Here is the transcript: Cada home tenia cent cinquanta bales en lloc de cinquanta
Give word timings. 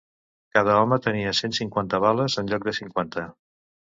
Cada 0.53 0.77
home 0.83 0.97
tenia 1.07 1.33
cent 1.41 1.53
cinquanta 1.57 2.01
bales 2.05 2.39
en 2.43 2.51
lloc 2.53 2.65
de 2.69 2.75
cinquanta 2.79 3.29